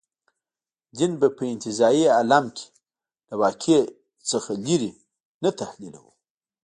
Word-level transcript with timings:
دین 0.97 1.11
به 1.21 1.27
په 1.37 1.43
انتزاعي 1.53 2.05
عالم 2.15 2.45
کې 2.57 2.67
له 3.29 3.35
واقع 3.41 3.79
څخه 4.29 4.51
لرې 4.65 4.91
نه 5.43 5.49
تحلیلوو. 5.59 6.11